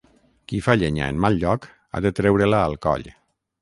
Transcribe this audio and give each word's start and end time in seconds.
Qui 0.51 0.61
fa 0.67 0.75
llenya 0.83 1.11
en 1.15 1.21
mal 1.27 1.39
lloc, 1.45 1.69
ha 1.97 2.05
de 2.09 2.15
treure-la 2.23 2.67
al 2.71 2.83
coll. 2.89 3.11